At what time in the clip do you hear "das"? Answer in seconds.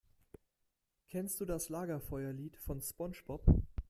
1.45-1.69